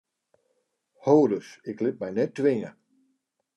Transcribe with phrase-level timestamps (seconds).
[1.03, 2.71] Ho ris, ik lit my net twinge!